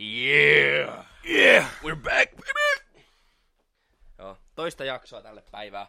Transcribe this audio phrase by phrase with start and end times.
[0.00, 1.04] Yeah!
[1.24, 1.66] Yeah!
[1.82, 3.02] We're back, baby!
[4.18, 5.86] Joo, toista jaksoa tälle päivää.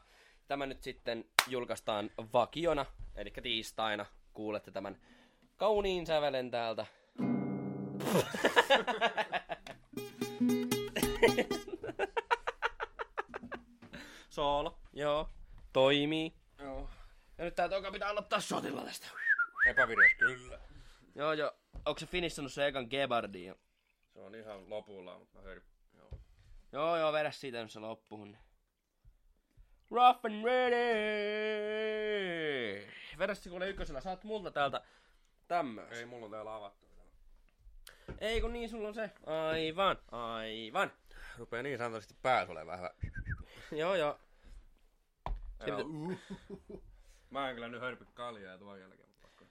[0.48, 2.86] Tämä nyt sitten julkaistaan vakiona,
[3.16, 4.06] eli tiistaina.
[4.34, 4.98] Kuulette tämän
[5.56, 6.86] kauniin sävelen täältä.
[14.30, 15.30] Soolo, joo,
[15.74, 16.39] toimii.
[17.40, 19.08] Ja nyt tää toka pitää aloittaa shotilla tästä.
[19.68, 20.60] Epävireys kyllä.
[21.16, 21.52] Joo, joo.
[21.86, 23.56] Onko se finissannut se ekan Gebardin?
[24.14, 25.64] Se on ihan lopulla, mutta mä hörin.
[25.98, 26.10] Joo.
[26.72, 28.38] Joo, joo, vedä siitä nyt se loppuun.
[29.92, 30.80] Rough and ready!
[33.18, 34.02] Vedä se kuule ykkösellä.
[34.02, 34.82] Saat multa täältä
[35.48, 35.98] tämmöis.
[35.98, 36.88] Ei, mulla on täällä avattu.
[38.20, 39.12] Ei kun niin, sulla on se.
[39.26, 40.92] Aivan, aivan.
[41.38, 42.92] Rupee niin sanotusti pääs olemaan vähän.
[43.72, 44.20] Joo, joo.
[47.30, 49.46] Mä en kyllä nyt hörpy kaljaa tuon jälkeen, mutta pakko,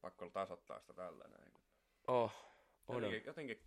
[0.00, 1.52] pakko tasoittaa sitä tällä näin.
[2.06, 2.32] Oh,
[2.88, 3.02] on.
[3.02, 3.62] Jotenkin, jotenkin,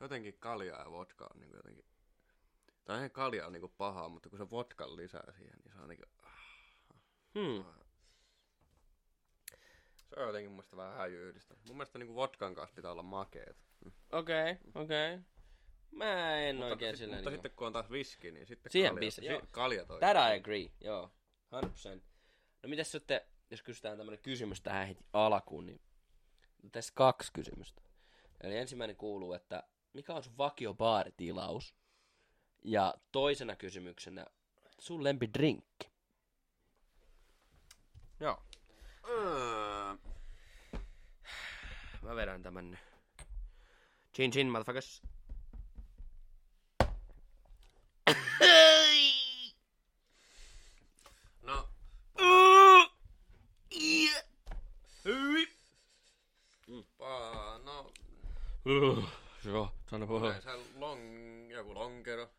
[0.00, 1.84] jotenkin kaljaa ja vodka on niin jotenkin...
[2.84, 5.82] Tai eihän kalja on niinku pahaa, mutta kun se vodkan lisää siihen, niin se on
[5.82, 6.06] jotenkin...
[7.38, 7.64] Hmm.
[9.96, 11.54] Se on jotenkin mun mielestä vähän häjyyhdistä.
[11.68, 13.56] Mun mielestä niinku vodkan kanssa pitää olla makeet.
[14.12, 15.14] Okei, okay, okei.
[15.14, 15.24] Okay.
[15.90, 17.42] Mä en Mutta, oikein sit, silleen mutta niinku...
[17.42, 19.42] sitten kun on taas viski, niin sitten Siihen kalja, joo.
[19.50, 20.00] kalja toi.
[20.00, 21.10] That I agree, joo.
[21.52, 22.00] 100%.
[22.64, 23.20] No mitäs sitten,
[23.50, 25.80] jos kysytään tämmönen kysymys tähän heti alkuun, niin
[26.72, 27.82] tässä kaksi kysymystä.
[28.40, 29.62] Eli ensimmäinen kuuluu, että
[29.92, 31.74] mikä on sun vakio baaritilaus?
[32.62, 34.26] Ja toisena kysymyksenä,
[34.78, 35.90] sun lempidrinkki.
[38.20, 38.42] Joo.
[39.08, 39.96] Öö,
[42.02, 42.80] Mä vedän tämän nyt.
[44.14, 45.02] Chin chin, motherfuckers.
[51.42, 51.68] no,
[56.98, 57.92] paa, no,
[59.44, 62.30] Joo, sano yleensä long, joku lonkero.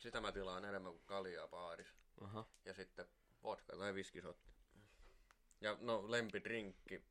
[0.00, 1.94] Sitä mä tilaan enemmän kuin kaljaa baarissa.
[2.20, 2.44] Aha.
[2.64, 3.06] Ja sitten
[3.42, 4.50] vodka tai viskisotti.
[5.60, 7.04] Ja no, lempidrinkki.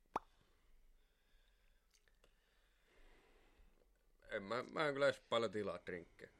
[4.29, 6.31] En mä, mä en kyllä edes paljon tilaa drinkkejä.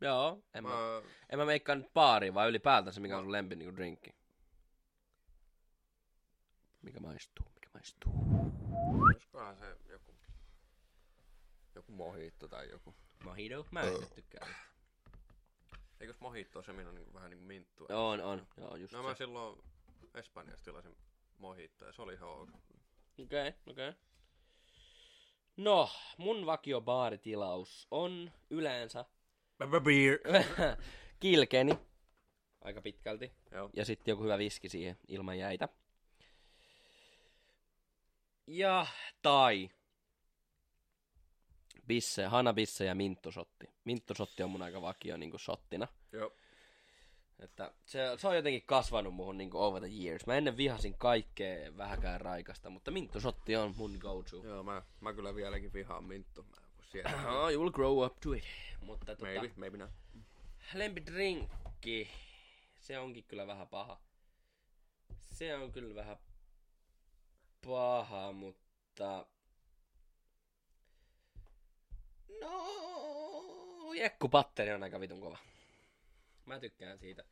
[0.00, 3.56] Joo, en mä, Mä, en mä meikkaa nyt baariin, vaan ylipäätänsä mikä on sun lempi
[3.56, 4.10] niinku drinkki.
[6.82, 8.12] Mikä maistuu, mikä maistuu.
[9.02, 9.76] olisikohan se
[11.78, 12.94] joku, mojito tai joku.
[13.24, 13.66] Mojito?
[13.70, 14.48] Mä en itse tykkää.
[16.00, 17.86] Eikös mojito se minun niin vähän niin kuin minttua?
[17.90, 18.46] On, on.
[18.56, 19.18] Joo, just No mä se.
[19.18, 19.62] silloin
[20.14, 20.96] Espanjassa tilasin
[21.38, 22.48] mojito ja se oli ihan ok.
[23.18, 23.88] Okei, okay, okei.
[23.88, 24.00] Okay.
[25.56, 29.04] No, mun vakio baaritilaus on yleensä
[29.84, 30.18] Beer.
[31.20, 31.78] kilkeni.
[32.60, 33.32] Aika pitkälti.
[33.50, 33.70] Joo.
[33.76, 35.68] Ja sitten joku hyvä viski siihen ilman jäitä.
[38.46, 38.86] Ja
[39.22, 39.70] tai
[41.88, 43.70] bisse, hanabisse ja minttusotti.
[43.84, 45.88] Minttusotti on mun aika vakio niin shottina.
[46.12, 46.32] Joo.
[47.38, 50.26] Että se, se on jotenkin kasvanut muhun niin over the years.
[50.26, 54.36] Mä ennen vihasin kaikkea vähäkään raikasta, mutta minttusotti on mun go-to.
[54.36, 56.42] Joo, mä, mä kyllä vieläkin vihaan minttu.
[56.42, 56.56] Mä.
[57.28, 58.44] Oh, you will grow up to it.
[58.80, 59.90] Mutta tota, maybe, maybe not.
[60.74, 62.10] lempidrinkki,
[62.80, 64.00] se onkin kyllä vähän paha.
[65.24, 66.16] Se on kyllä vähän
[67.66, 69.26] paha, mutta...
[72.40, 75.38] No, jekkupatteri on aika vitun kova.
[76.46, 77.24] Mä tykkään siitä.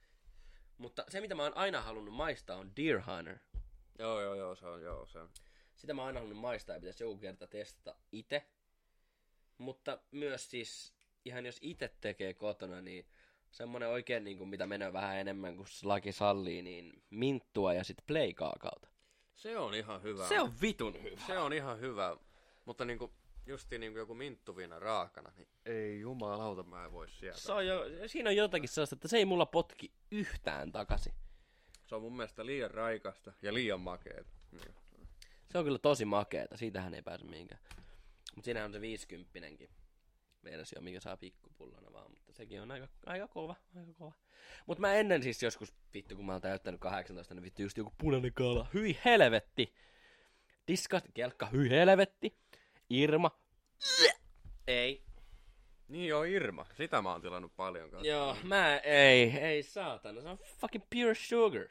[0.78, 3.38] Mutta se, mitä mä oon aina halunnut maistaa, on Deer Hunter.
[3.98, 5.30] Joo, joo, joo, se on, joo, se on.
[5.76, 8.46] Sitä mä oon aina halunnut maistaa ja pitäisi joku kerta testata itse.
[9.58, 13.06] Mutta myös siis, ihan jos itse tekee kotona, niin
[13.50, 18.06] semmonen oikein niin kuin, mitä menee vähän enemmän kuin laki sallii, niin minttua ja sitten
[18.06, 18.88] pleikaakautta.
[19.34, 20.28] Se on ihan hyvä.
[20.28, 21.20] Se on vitun hyvä.
[21.26, 22.16] Se on ihan hyvä.
[22.64, 23.12] Mutta niinku,
[23.46, 27.40] justi niinku joku minttuvina raakana, niin ei jumalauta mä en voi sieltä.
[27.40, 31.14] Se on jo, siinä on jotakin sellaista, että se ei mulla potki yhtään takaisin.
[31.86, 34.30] Se on mun mielestä liian raikasta ja liian makeeta.
[34.52, 34.74] Niin.
[35.50, 37.60] Se on kyllä tosi makeeta, siitähän ei pääse mihinkään.
[38.34, 39.38] Mutta siinä on se 50
[40.44, 44.12] versio, mikä saa pikkupullona vaan, mutta sekin on aika, aika kova, aika kova.
[44.66, 47.92] Mutta mä ennen siis joskus, vittu kun mä oon täyttänyt 18, niin vittu just joku
[47.98, 49.74] punainen kaala, hyi helvetti.
[50.68, 52.38] Disgust, kelkka, hyi helvetti.
[52.90, 53.30] Irma,
[54.66, 55.02] ei.
[55.88, 56.66] Niin joo, Irma.
[56.72, 58.08] Sitä mä oon tilannut paljon kanssa.
[58.08, 61.66] Joo, mä, ei, ei saatana, se on fucking pure sugar.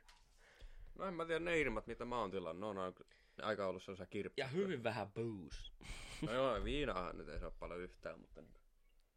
[0.95, 2.75] No en mä tiedä ne Irmat, mitä mä oon tilannut.
[2.75, 2.93] Ne on
[3.41, 4.41] aika ollut sellaisia kirppi.
[4.41, 5.71] Ja hyvin vähän booze.
[6.21, 8.41] No joo, viinaahan nyt ei saa paljon yhtään, mutta,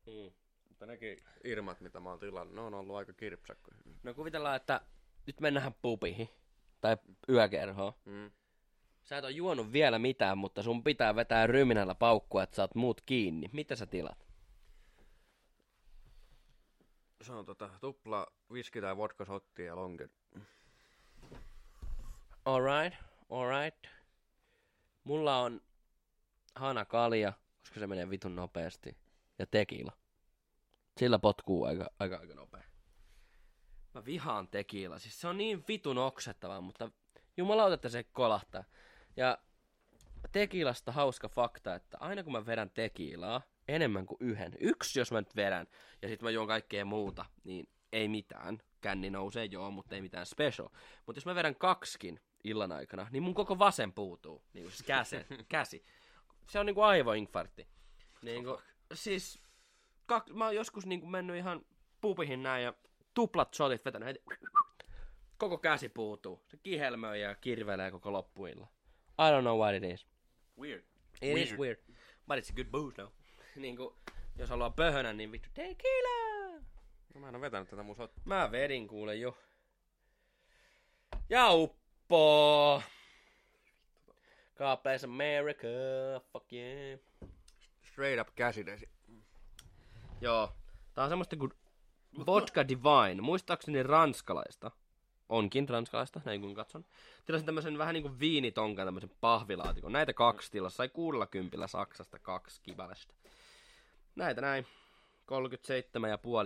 [0.07, 0.31] Mm.
[0.69, 3.77] mutta nekin Irmat, mitä mä oon tilannut, ne on ollut aika kirpsakkoja.
[4.03, 4.81] No kuvitellaan, että
[5.27, 6.29] nyt mennään pubihin.
[6.81, 6.97] tai
[7.29, 7.93] yökerhoa.
[8.05, 8.31] Mm.
[9.09, 13.01] Sä et ole juonut vielä mitään, mutta sun pitää vetää ryminällä paukkua, että saat muut
[13.01, 13.51] kiinni.
[13.53, 14.27] Mitä sä tilat?
[17.23, 20.11] Se on tota tupla whisky tai vodka sotti ja longen.
[22.45, 22.99] Alright,
[23.31, 23.87] alright.
[25.05, 25.61] Mulla on
[26.55, 28.97] hana kalja, koska se menee vitun nopeasti.
[29.39, 29.93] Ja tekila.
[30.97, 32.65] Sillä potkuu aika, aika, aika nopea.
[33.95, 34.99] Mä vihaan tekila.
[34.99, 36.91] Siis se on niin vitun oksettava, mutta
[37.37, 38.65] jumalauta, että se kolahtaa.
[39.19, 39.39] Ja
[40.33, 45.21] tekilasta hauska fakta, että aina kun mä vedän tekilaa, enemmän kuin yhden, yksi jos mä
[45.21, 45.67] nyt vedän,
[46.03, 48.59] ja sitten mä juon kaikkea muuta, niin ei mitään.
[48.81, 50.69] Känni nousee, joo, mutta ei mitään special.
[51.07, 54.43] Mutta jos mä vedän kaksikin illan aikana, niin mun koko vasen puutuu.
[54.53, 55.17] Niin kuin siis käsi.
[55.49, 55.85] käsi.
[56.51, 57.69] Se on niinku aivoinfarkti.
[58.23, 58.59] Niin kuin,
[58.95, 59.43] siis
[60.07, 61.67] kak, mä oon joskus niinku mennyt ihan
[62.01, 62.75] pupihin näin ja
[63.15, 64.21] tuplat shotit vetänyt heti.
[65.39, 66.45] Koko käsi puutuu.
[66.49, 68.67] Se kihelmöi ja kirvelee koko loppuilla.
[69.19, 70.07] I don't know what it is.
[70.57, 70.83] Weird.
[71.21, 71.49] It weird.
[71.49, 71.79] is weird.
[72.29, 73.09] But it's a good booze now.
[73.57, 73.97] niinku,
[74.37, 76.61] jos haluaa pöhönä, niin vittu tequila!
[77.15, 78.13] No mä en oo vetänyt tätä mun sot...
[78.25, 79.39] Mä vedin kuule jo.
[81.29, 82.83] Ja uppo!
[84.59, 85.69] God bless America,
[86.33, 87.01] fuck yeah.
[87.93, 88.89] Straight up käsidesi.
[90.21, 90.53] Joo.
[90.95, 91.53] Tää on semmoista kuin
[92.27, 93.23] Vodka Divine.
[93.23, 94.71] Muistaakseni ranskalaista.
[95.29, 96.85] Onkin ranskalaista, näin kun katson.
[97.25, 99.93] Tilasin tämmöisen vähän niinku viinitonkan, tämmöisen pahvilaatikon.
[99.93, 100.77] Näitä kaksi tilassa.
[100.77, 103.15] Sai kuudella kympillä Saksasta kaksi kibalesta.
[104.17, 104.67] Näitä näin.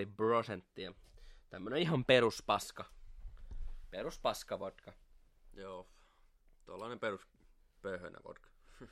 [0.08, 0.93] 37,5 prosenttia.
[1.50, 2.84] Tämmönen ihan peruspaska.
[3.90, 4.93] Peruspaska vodka.
[5.55, 5.88] Joo.
[6.64, 7.26] Tuollainen perus
[7.82, 8.49] pöhönä vodka.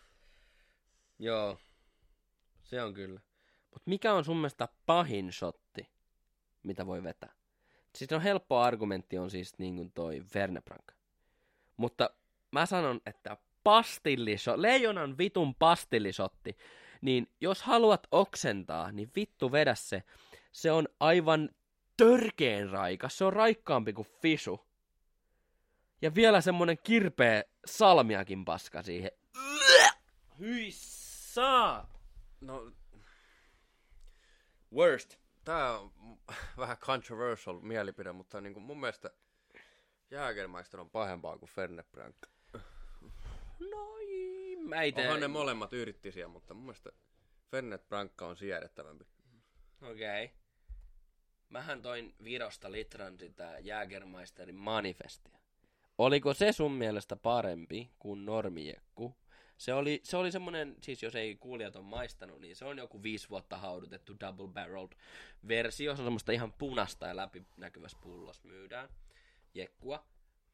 [1.18, 1.58] Joo.
[2.62, 3.20] Se on kyllä.
[3.70, 5.90] Mut mikä on sun mielestä pahin shotti,
[6.62, 7.32] mitä voi vetää?
[7.94, 10.94] Siis on helppo argumentti on siis niin kuin toi Vernebranca.
[11.76, 12.10] Mutta
[12.50, 16.56] mä sanon, että pastilliso, leijonan vitun pastillisotti,
[17.00, 20.02] niin jos haluat oksentaa, niin vittu vedä se.
[20.52, 21.50] Se on aivan
[21.96, 24.60] törkeen raikas, se on raikkaampi kuin fisu.
[26.02, 29.10] Ja vielä semmonen kirpeä salmiakin paska siihen.
[30.38, 30.70] Hyi!
[32.40, 32.72] No,
[34.72, 35.19] Worst.
[35.44, 35.92] Tää on
[36.58, 39.10] vähän controversial mielipide, mutta niin kuin mun mielestä
[40.10, 42.16] Jägermeister on pahempaa kuin Fernebranc.
[43.70, 46.90] No, ei, mä Onhan ne molemmat yrittisiä, mutta mun mielestä
[47.50, 49.04] Fernet Branca on siedettävämpi.
[49.82, 50.24] Okei.
[50.24, 50.36] Okay.
[51.48, 55.38] Mähän toin Virosta litran sitä Jägermeisterin manifestia.
[55.98, 59.16] Oliko se sun mielestä parempi kuin normijekku?
[59.60, 63.02] Se oli, se oli semmonen, siis jos ei kuulijat on maistanut, niin se on joku
[63.02, 64.92] viisi vuotta haudutettu double barreled
[65.48, 65.96] versio.
[65.96, 68.88] Se on semmoista ihan punasta ja läpinäkyvässä pullossa myydään
[69.54, 70.04] jekkua.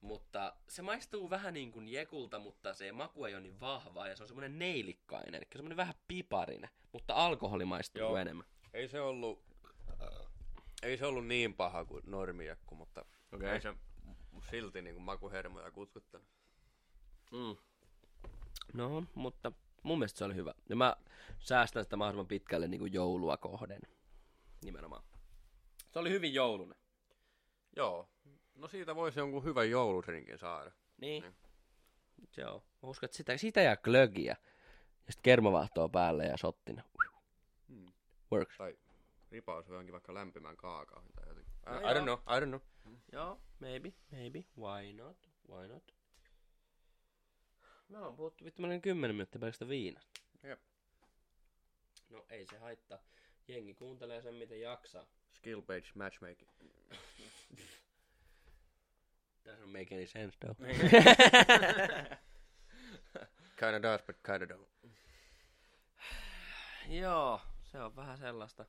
[0.01, 4.17] Mutta se maistuu vähän niin kuin jekulta, mutta se maku ei ole niin vahvaa ja
[4.17, 8.17] se on semmoinen neilikkainen, eli semmoinen vähän piparinen, mutta alkoholi maistuu Joo.
[8.17, 8.47] enemmän.
[8.75, 9.43] Ei se ollut,
[10.83, 13.51] ei se ollut niin paha kuin normijekku, mutta Okei.
[13.51, 13.75] ei se
[14.51, 16.29] silti niin kuin makuhermoja kutkuttanut.
[17.33, 17.57] Mm.
[18.75, 19.53] No, mutta
[19.83, 20.55] mun mielestä se oli hyvä.
[20.69, 20.97] Ja mä
[21.39, 23.81] säästän sitä mahdollisimman pitkälle niin kuin joulua kohden.
[24.65, 25.03] Nimenomaan.
[25.93, 26.79] Se oli hyvin joulunen.
[27.77, 28.09] Joo.
[28.55, 30.71] No siitä voisi jonkun hyvän jouludrinkin saada.
[31.01, 31.23] Niin.
[31.23, 31.35] Niin.
[32.37, 32.63] Joo.
[32.83, 34.37] Mä uskon, että sitä, sitä ja glögiä.
[35.07, 36.83] Ja sitten kermavaahtoa päälle ja shottina.
[37.69, 37.93] Hmm.
[38.33, 38.57] Works.
[38.57, 38.79] Tai
[39.31, 41.53] ripaus johonkin vaikka lämpimän kaakaoon tai jotenkin.
[41.67, 41.93] I, No I joo.
[41.95, 42.61] don't know, I don't know.
[43.13, 44.39] Joo, maybe, maybe.
[44.59, 45.17] Why not?
[45.49, 45.95] Why not?
[47.89, 50.21] Me ollaan puhuttu vittu meidän 10 minuuttia pelkästään viinasta.
[50.43, 50.61] Jep.
[52.11, 52.99] No ei se haittaa.
[53.49, 55.07] Jengi kuuntelee sen miten jaksaa.
[55.33, 56.51] Skill page matchmaking.
[59.47, 60.57] Doesn't make any sense though.
[63.61, 64.91] Kinda does, but kinda don't.
[66.89, 68.65] Joo, se on vähän sellaista.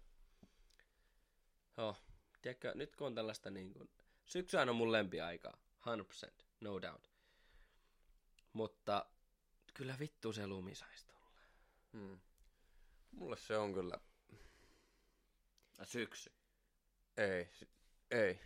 [1.77, 1.95] Joo,
[2.41, 3.89] tiedätkö, nyt kun on tällaista niin kuin,
[4.25, 7.16] syksyhän on mun lempiaikaa, 100%, no doubt.
[8.57, 9.05] Mutta
[9.73, 11.31] kyllä vittu se lumi sais tulla.
[11.93, 12.19] Hmm.
[13.11, 13.97] Mulle se on kyllä,
[15.83, 16.31] Syksy.
[17.17, 17.49] ei,
[18.11, 18.39] ei,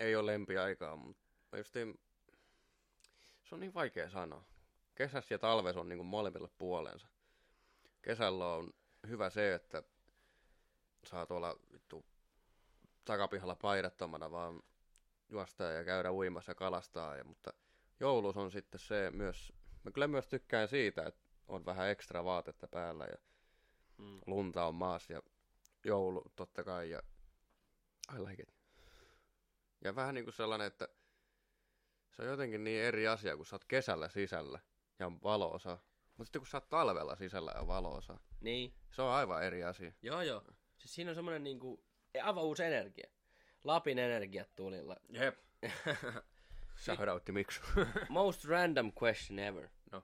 [0.00, 2.00] ei ole lempiaikaa, mutta justiin,
[3.44, 4.44] se on niin vaikea sanoa.
[4.94, 7.08] Kesässä ja talvessa on niin kuin molemmille puolensa.
[8.02, 8.74] Kesällä on
[9.08, 9.82] hyvä se, että
[11.04, 12.06] saa tuolla vittu
[13.04, 14.62] takapihalla paidattomana vaan
[15.28, 17.16] juosta ja käydä uimassa ja kalastaa.
[17.16, 17.52] Ja, mutta
[18.00, 19.52] joulus on sitten se myös,
[19.84, 23.18] mä kyllä myös tykkään siitä, että on vähän ekstra vaatetta päällä ja
[23.98, 24.20] Mm.
[24.26, 25.22] lunta on maassa ja
[25.84, 27.02] joulu totta kai ja
[28.16, 28.54] I like it.
[29.84, 30.88] Ja vähän niin kuin sellainen, että
[32.16, 34.60] Se on jotenkin niin eri asia, kun sä oot kesällä sisällä
[34.98, 35.78] ja on valoosa.
[36.16, 38.74] Mutta sitten kun sä oot talvella sisällä ja valoosa, Niin.
[38.90, 39.92] se on aivan eri asia.
[40.02, 40.42] Joo, joo.
[40.78, 41.84] Siis siinä on semmonen niinku,
[42.22, 43.10] aivan uusi energia.
[43.64, 44.96] Lapin energiat tulilla.
[45.08, 45.38] Jep.
[46.76, 47.60] Shoutoutti Miksu.
[48.08, 49.68] Most random question ever.
[49.92, 50.02] No.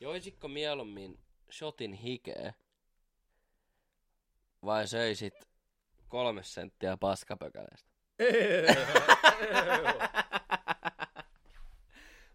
[0.00, 1.18] Joisitko mieluummin
[1.52, 2.54] shotin hikeä
[4.64, 5.34] vai söisit
[6.08, 7.88] kolme senttiä paskapökäleistä?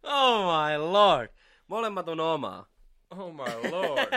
[0.04, 1.30] oh my lord!
[1.68, 2.66] Molemmat on omaa.
[3.12, 4.12] oh my lord.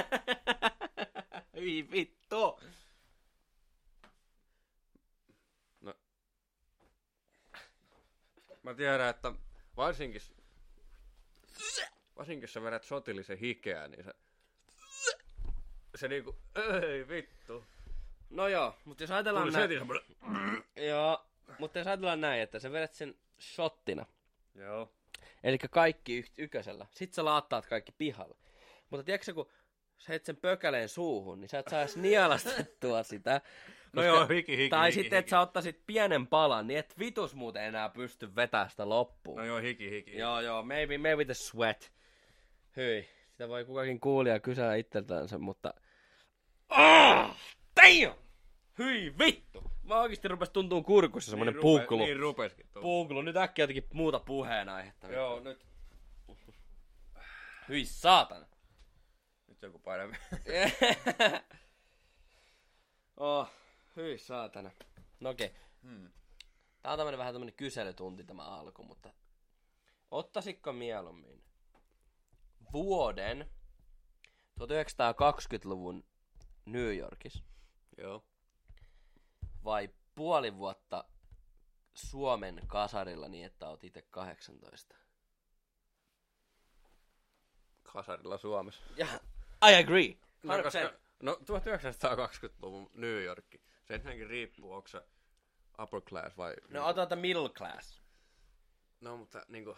[1.56, 2.60] Hyi vittu!
[8.66, 9.32] Mä tiedän, että
[9.76, 10.20] varsinkin,
[12.16, 14.12] varsinkin sä vedät sotillisen hikeä, niin se,
[15.94, 16.36] se niinku,
[16.82, 17.64] ei vittu.
[18.30, 19.62] No joo, mutta jos ajatellaan Tuli näin...
[19.62, 20.02] heti semmonen,
[20.76, 21.26] Joo,
[21.58, 24.06] mutta jos ajatellaan näin, että sä vedät sen shottina,
[24.54, 24.92] joo.
[25.44, 28.36] eli kaikki y- ykösellä, sit sä laattaat kaikki pihalle.
[28.90, 29.50] Mutta tiedätkö kun
[29.98, 33.40] sä et sen pökäleen suuhun, niin sä et saa edes nielastettua sitä.
[33.96, 36.98] No koska- joo, hiki, hiki, Tai hiki, sitten, että sä ottaisit pienen palan, niin et
[36.98, 39.38] vitus muuten enää pysty vetämään sitä loppuun.
[39.38, 40.16] No joo, hiki, hiki.
[40.18, 41.92] Joo, joo, maybe, maybe the sweat.
[42.76, 45.74] Hyi, sitä voi kukakin kuulija kysellä itseltänsä, mutta...
[46.70, 47.36] Oh,
[47.76, 48.14] damn!
[48.78, 49.70] Hyi vittu!
[49.82, 52.04] Mä oikeesti rupes tuntuu kurkussa semmonen niin puukkulu.
[52.04, 52.82] Niin rupeskin tuo.
[52.82, 55.08] Puukkulu, nyt äkkiä jotenkin muuta puheenaihetta.
[55.08, 55.66] Joo, nyt,
[57.68, 58.46] Hyi saatana.
[59.48, 60.16] nyt joku parempi.
[63.16, 63.50] oh,
[63.96, 64.70] hyi saatana.
[65.20, 65.54] No okei.
[65.82, 66.10] Hmm.
[66.82, 69.12] Tää on tämmönen vähän tämmönen kyselytunti tämä alku, mutta...
[70.10, 71.44] Ottasitko mieluummin
[72.72, 73.50] vuoden
[74.60, 76.04] 1920-luvun
[76.66, 77.44] New Yorkissa
[77.98, 78.24] Joo.
[79.64, 81.04] vai puoli vuotta
[81.94, 84.96] Suomen kasarilla niin, että oot itse 18?
[87.82, 88.82] Kasarilla Suomessa.
[88.96, 89.06] Ja,
[89.70, 90.16] I agree.
[90.42, 90.62] No, 100%.
[90.62, 93.65] koska, no 1920-luvun New York.
[93.86, 95.02] Se ensinnäkin riippuu, onko se
[95.82, 96.54] upper class vai...
[96.68, 98.02] No ota tätä middle class.
[99.00, 99.76] no mutta niinku...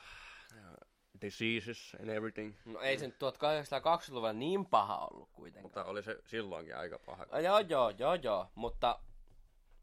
[1.23, 2.55] Diseases and everything.
[2.65, 5.62] No ei se nyt 1820-luvulla niin paha ollut kuitenkaan.
[5.62, 7.27] Mutta oli se silloinkin aika paha.
[7.31, 9.00] Ah, joo, joo, joo, joo, mutta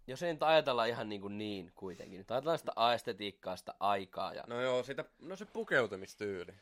[0.07, 2.17] jos ei nyt ajatella ihan niin, kuin niin kuitenkin.
[2.17, 4.33] Nyt ajatellaan sitä estetiikkaa, sitä aikaa.
[4.33, 4.43] Ja...
[4.47, 6.53] No joo, sitä, no se pukeutumistyyli.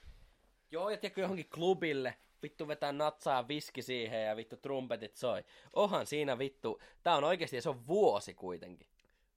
[0.71, 5.43] Joo, ja tiedätkö johonkin klubille, vittu vetää natsaa viski siihen ja vittu trumpetit soi.
[5.73, 8.87] Ohan siinä vittu, tää on oikeasti, ja se on vuosi kuitenkin.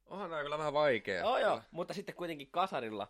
[0.07, 1.21] Onhan tää kyllä vähän vaikea.
[1.21, 3.09] Joo, joo, mutta sitten kuitenkin kasarilla,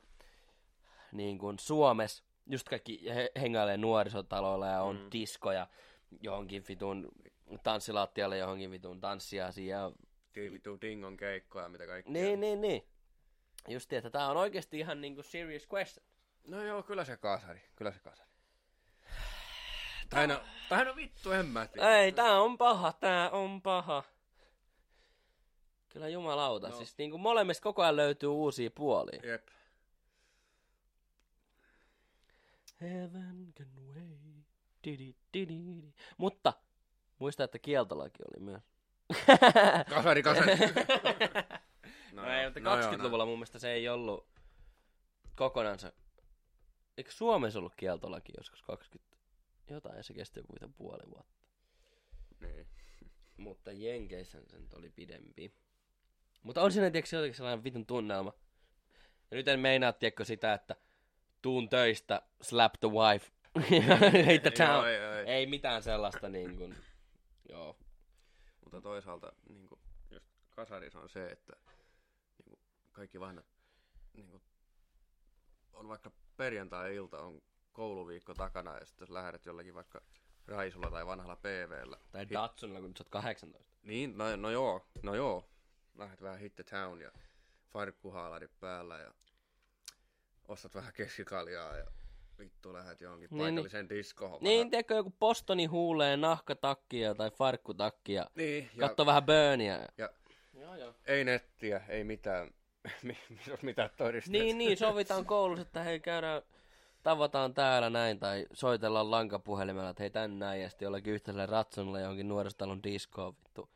[1.12, 5.08] niin kuin Suomessa, just kaikki he- hengailee nuorisotaloilla ja on mm.
[5.12, 5.66] diskoja
[6.20, 7.08] johonkin vitun
[7.62, 9.92] tanssilattialle, johonkin vitun tanssiasiaan.
[10.52, 12.12] Vitu dingon keikkoja, mitä kaikkea.
[12.12, 12.88] Niin, niin, niin.
[13.68, 16.06] Just että tää on oikeasti ihan niinku serious question.
[16.46, 17.60] No joo, kyllä se kasari.
[17.76, 18.25] Kyllä se kasari.
[20.10, 21.98] Tai no, tai no vittu, en mä tiedä.
[21.98, 24.02] Ei, tää on paha, tää on paha.
[25.88, 26.72] Kyllä jumalauta, no.
[26.72, 26.78] No.
[26.78, 29.20] siis niinku molemmista koko ajan löytyy uusia puolia.
[29.24, 29.48] Jep.
[32.80, 34.46] Heaven can wait.
[34.84, 35.92] Didi, didi.
[36.16, 36.52] Mutta
[37.18, 38.62] muista, että kieltolaki oli myös.
[39.94, 40.56] Kasari, kasari.
[42.12, 44.28] no, no ei, mutta 20-luvulla mun mielestä se ei ollut
[45.36, 45.92] kokonansa.
[46.98, 49.15] Eikö Suomessa ollut kieltolaki joskus 20?
[49.70, 51.36] Jotain, ja se kesti joku mitä puoli vuotta.
[52.40, 52.66] Niin.
[53.36, 55.54] Mutta Jenkeissä se nyt oli pidempi.
[56.42, 58.32] Mutta on siinä tietysti jotenkin sellainen vitun tunnelma.
[59.30, 60.76] Ja nyt en meinaa, tiedätkö sitä, että
[61.42, 63.32] tuun töistä, slap the wife,
[64.26, 64.70] hate the town.
[64.70, 65.26] Joo, ei, ei.
[65.26, 66.76] Ei mitään sellaista niin kuin,
[67.48, 67.78] joo.
[68.64, 69.80] Mutta toisaalta niin kuin,
[70.10, 71.56] just kasarissa on se, että
[72.38, 72.60] niin kuin,
[72.92, 73.46] kaikki vanhat
[74.12, 74.42] niin kuin,
[75.72, 77.42] on vaikka perjantai-ilta on
[77.76, 80.00] kouluviikko takana ja sitten jos lähdet jollakin vaikka
[80.46, 81.96] Raisulla tai vanhalla PVllä.
[82.12, 83.72] Tai Datsunilla, kun sä oot 18.
[83.82, 85.48] Niin, no, no joo, no joo.
[85.94, 87.10] Lähdet vähän hit the town ja
[87.72, 89.14] farkkuhaalarit päällä ja
[90.48, 91.86] ostat vähän keskikaljaa ja
[92.38, 93.98] vittu lähdet johonkin Niin, niin, paikalliseen niin.
[93.98, 94.38] diskoon.
[94.42, 98.26] Niin, tiedätkö, joku postoni huulee nahkatakkia tai farkkutakkia.
[98.34, 99.78] niin ja, Katso vähän Burnia.
[99.98, 100.10] ja
[100.54, 100.94] Joo, joo.
[101.06, 102.50] ei nettiä, ei mitään,
[103.02, 104.44] mi- mi- mitään todisteita.
[104.44, 106.42] Niin, niin, sovitaan koulussa, että hei, käydään,
[107.06, 112.00] tavataan täällä näin, tai soitellaan lankapuhelimella, että hei tän näin, ja sitten jollakin yhteisellä ratsonilla
[112.00, 113.70] johonkin nuoristalon diskoon, vittu.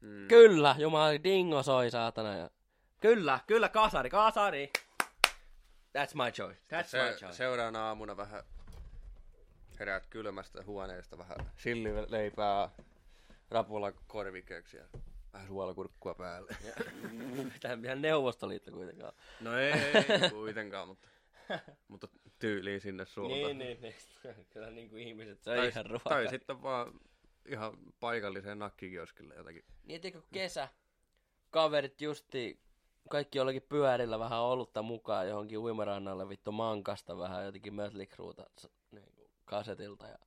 [0.00, 0.28] Mm.
[0.28, 2.36] Kyllä, jumala, dingo soi, saatana.
[2.36, 2.50] Ja...
[3.00, 4.72] Kyllä, kyllä, kasari, kasari.
[5.98, 6.60] That's my choice.
[6.60, 7.36] That's my Se, choice.
[7.36, 8.42] seuraavana aamuna vähän
[9.78, 12.70] heräät kylmästä huoneesta, vähän sillileipää,
[13.50, 14.84] rapulla korvikeeksi ja
[15.32, 16.56] vähän suolakurkkua päälle.
[17.60, 19.12] Tämä ihan Neuvostoliitto kuitenkaan.
[19.40, 21.08] No ei, ei kuitenkaan, mutta
[21.88, 23.42] mutta tyyliin sinne suuntaan.
[23.42, 24.46] niin, niin, niin.
[24.52, 26.12] Kyllä niin kuin ihmiset söi tai, ihan ruokaa.
[26.12, 27.00] tai sitten vaan
[27.46, 29.64] ihan paikalliseen nakkikioskille jotakin.
[29.84, 30.68] Niin, kun kesä,
[31.50, 32.60] kaverit justi,
[33.10, 38.46] kaikki jollakin pyörillä vähän olutta mukaan johonkin uimarannalle, vittu mankasta vähän jotenkin mötlikruuta
[38.90, 39.12] niin
[39.44, 40.18] kasetilta ja...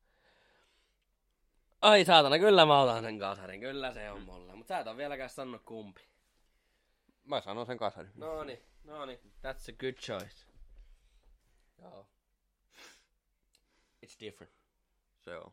[1.81, 4.55] Ai saatana, kyllä mä otan sen kasarin, kyllä se on mulla.
[4.55, 6.01] Mutta sä et ole vieläkään sanonut kumpi.
[7.23, 8.11] Mä sanon sen kasarin.
[8.15, 10.48] No niin, no niin, that's a good choice.
[11.81, 12.07] Joo.
[14.05, 14.53] It's different.
[15.19, 15.51] Se on.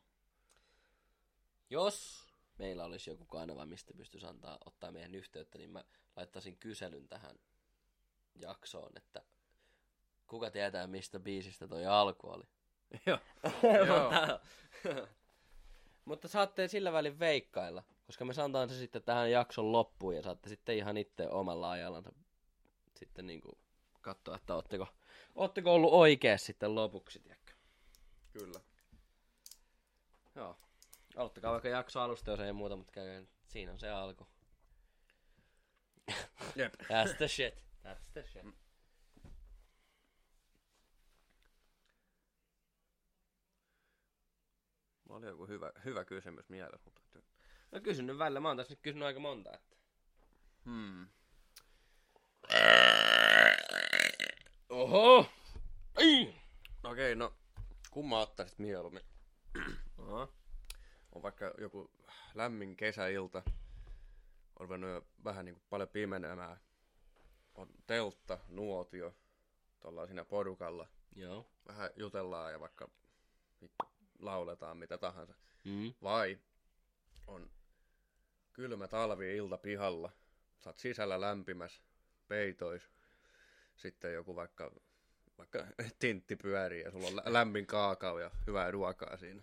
[1.71, 2.27] Jos
[2.59, 5.85] meillä olisi joku kanava, mistä pystyisi antaa, ottaa meidän yhteyttä, niin mä
[6.17, 7.37] laittaisin kyselyn tähän
[8.35, 9.23] jaksoon, että
[10.27, 12.45] kuka tietää, mistä biisistä toi alku oli.
[13.07, 13.19] Joo.
[14.11, 14.41] mutta,
[16.05, 20.49] mutta saatte sillä välin veikkailla, koska me sanotaan se sitten tähän jakson loppuun ja saatte
[20.49, 22.13] sitten ihan itse omalla ajallansa
[22.97, 23.59] sitten niin kuin
[24.01, 24.87] katsoa, että ootteko,
[25.37, 27.53] ootteko ollut oikea sitten lopuksi, tiedätkö?
[28.33, 28.61] Kyllä.
[30.35, 30.57] Joo.
[31.17, 34.27] Aloittakaa vaikka jakso alusta, jos ei muuta, mutta käy, siinä on se alku.
[36.57, 36.75] Jep.
[36.93, 37.55] That's the shit.
[37.85, 38.45] That's the shit.
[45.05, 47.19] Mulla oli joku hyvä, hyvä kysymys mielessä, mutta...
[47.73, 49.77] No kysyn nyt välillä, mä oon tässä nyt kysynyt aika monta, että...
[50.65, 51.09] Hmm.
[54.87, 55.27] Oho!
[55.97, 56.35] Ai!
[56.85, 57.33] Okei, no
[57.91, 59.03] kumma ottaisit mieluummin?
[59.99, 60.33] Oho.
[61.13, 61.91] On vaikka joku
[62.35, 63.43] lämmin kesäilta.
[64.59, 66.61] On jo vähän niin kuin paljon pimenemään.
[67.55, 69.15] On teltta, nuotio,
[69.81, 70.89] tuolla siinä porukalla.
[71.17, 71.47] Joo.
[71.69, 72.89] Vähän jutellaan ja vaikka
[74.19, 75.35] lauletaan mitä tahansa.
[75.65, 75.95] Mm.
[76.03, 76.39] Vai
[77.27, 77.51] on
[78.53, 80.13] kylmä talvi-ilta pihalla.
[80.59, 81.83] Sä oot sisällä lämpimäs,
[82.29, 82.96] peitois.
[83.77, 84.71] Sitten joku vaikka,
[85.39, 85.67] vaikka
[85.99, 89.43] tintti pyörii ja sulla on lä- lämmin kaakao ja hyvää ruokaa siinä.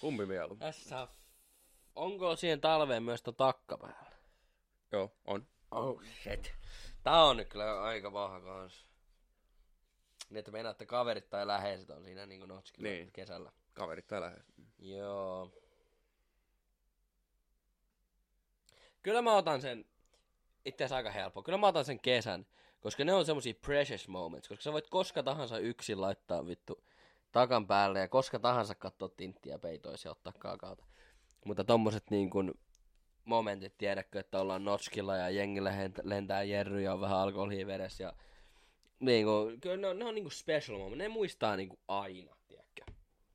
[0.00, 0.56] Kumpi mielu?
[0.56, 1.08] Tässä...
[1.94, 4.12] Onko siihen talveen myös tuo takka päällä?
[4.92, 5.46] Joo, on.
[5.70, 6.52] Oh shit.
[7.02, 8.86] Tää on nyt kyllä aika paha kans.
[10.30, 13.12] Niin, että meinaatte kaverit tai läheiset on siinä niinku notskilla Niin.
[13.12, 13.52] kesällä.
[13.72, 14.46] Kaverit täällä lähes.
[14.78, 15.52] Joo.
[19.02, 19.84] Kyllä mä otan sen,
[20.64, 22.46] itse asiassa aika helppo, kyllä mä otan sen kesän,
[22.82, 26.84] koska ne on semmosia precious moments, koska sä voit koska tahansa yksin laittaa vittu
[27.32, 30.84] takan päälle ja koska tahansa katsoa tinttiä peitoisia ja ottaa kaakaota.
[31.44, 32.54] Mutta tommoset niin kuin
[33.24, 38.04] momentit, tiedätkö, että ollaan notskilla ja jengillä hent- lentää jerry ja on vähän alkoholia veressä
[38.04, 38.12] ja
[39.00, 41.80] niin kuin, kyllä ne on, ne on niin kuin special moment, ne muistaa niin kuin
[41.88, 42.82] aina, tiedätkö.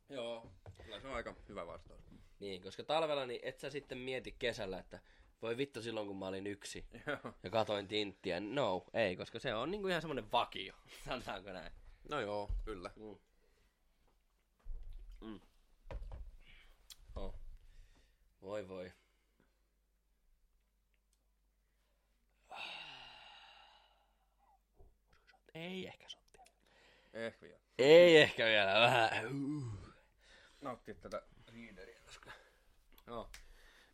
[0.10, 0.52] Joo,
[0.84, 2.02] kyllä se on aika hyvä vastaus.
[2.40, 5.00] Niin, koska talvella niin et sä sitten mieti kesällä, että
[5.41, 7.34] voi vittu silloin kun mä olin yksi Joo.
[7.43, 8.39] ja katoin tinttiä.
[8.39, 11.71] No, ei, koska se on niinku ihan semmonen vakio, sanotaanko näin.
[12.10, 12.91] No joo, kyllä.
[12.95, 13.17] Mm.
[15.21, 15.39] Mm.
[17.15, 17.36] Oh.
[18.41, 18.91] Voi voi.
[25.54, 26.43] Ei ehkä sottia.
[27.13, 27.60] Ehkä vielä.
[27.78, 29.28] Ei ehkä vielä vähän.
[29.28, 29.63] Uh.
[30.62, 32.32] Nauttia tätä riideriä, koska...
[33.08, 33.30] Joo.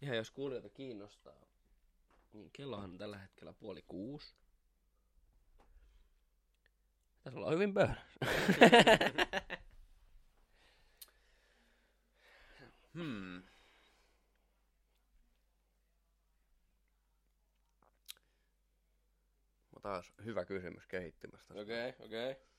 [0.04, 1.46] Ihan jos kuulijoita kiinnostaa,
[2.34, 4.36] niin kellohan on tällä hetkellä puoli kuusi.
[7.24, 8.04] Tässä ollaan hyvin pöydässä.
[12.94, 13.44] Hmm.
[19.82, 21.54] Taas hyvä kysymys kehittymästä.
[21.54, 22.32] Okei, okay, okei.
[22.32, 22.53] Okay.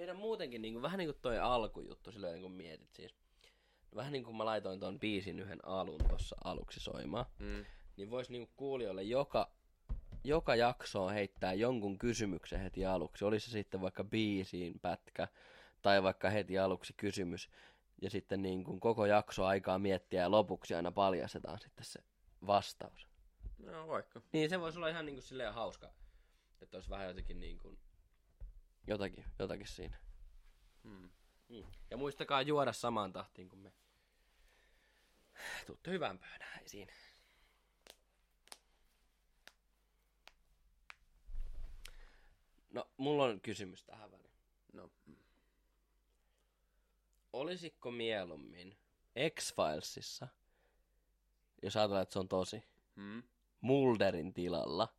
[0.00, 3.14] Meidän muutenkin niin kuin, vähän niin kuin toi alkujuttu silleen niin kuin mietit siis.
[3.94, 7.26] Vähän niin kuin mä laitoin ton biisin yhden alun tuossa aluksi soimaan.
[7.38, 7.64] Mm.
[7.96, 9.50] Niin vois niinku kuulijoille joka,
[10.24, 13.24] joka jaksoon heittää jonkun kysymyksen heti aluksi.
[13.24, 15.28] Olisi se sitten vaikka biisiin pätkä
[15.82, 17.50] tai vaikka heti aluksi kysymys.
[18.02, 22.00] Ja sitten niin kuin koko jakso aikaa miettiä ja lopuksi aina paljastetaan sitten se
[22.46, 23.08] vastaus.
[23.58, 24.20] No vaikka.
[24.32, 25.92] Niin se voisi olla ihan niin kuin silleen hauska.
[26.60, 27.78] Että olisi vähän jotenkin niin kuin
[28.86, 29.96] jotakin, jotakin siinä.
[30.84, 31.10] Hmm.
[31.48, 31.64] Mm.
[31.90, 33.72] Ja muistakaa juoda samaan tahtiin kuin me.
[35.66, 36.92] Tuutte hyvän pöydän, ei siinä.
[42.70, 44.30] No, mulla on kysymys tähän väliin.
[44.72, 44.90] No.
[47.32, 48.76] Olisitko mieluummin
[49.34, 50.28] X-Filesissa,
[51.62, 52.62] jos ajatellaan, että se on tosi,
[52.96, 53.22] Hmm.
[53.60, 54.94] Mulderin tilalla